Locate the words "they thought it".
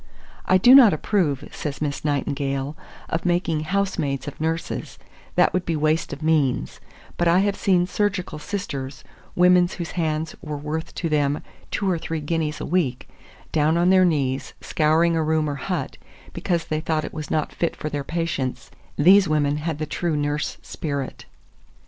16.65-17.13